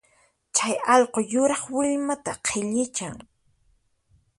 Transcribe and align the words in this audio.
Chay 0.55 0.75
allqu 0.93 1.19
yuraq 1.31 1.63
willmata 1.75 2.31
qhillichan 2.45 3.15